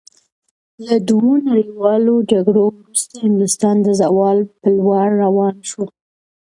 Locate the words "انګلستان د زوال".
3.27-4.37